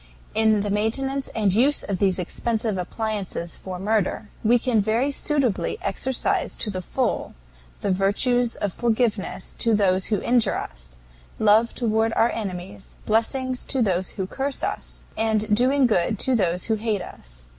"In 0.33 0.61
the 0.61 0.71
maintenance 0.71 1.27
and 1.35 1.53
use 1.53 1.83
of 1.83 1.99
these 1.99 2.17
expensive 2.17 2.75
appliances 2.79 3.55
for 3.55 3.77
murder, 3.77 4.29
we 4.43 4.57
can 4.57 4.81
very 4.81 5.11
suitably 5.11 5.77
exercise 5.83 6.57
to 6.57 6.71
the 6.71 6.81
full 6.81 7.35
the 7.81 7.91
virtues 7.91 8.55
of 8.55 8.73
forgiveness 8.73 9.53
to 9.59 9.75
those 9.75 10.07
who 10.07 10.19
injure 10.23 10.57
us, 10.57 10.95
love 11.37 11.75
toward 11.75 12.13
our 12.13 12.31
enemies, 12.31 12.97
blessings 13.05 13.63
to 13.65 13.83
those 13.83 14.09
who 14.17 14.25
curse 14.25 14.63
us, 14.63 15.01
and 15.15 15.55
doing 15.55 15.85
good 15.85 16.17
to 16.17 16.35
those 16.35 16.63
who 16.63 16.73
hate 16.77 17.03
us. 17.03 17.45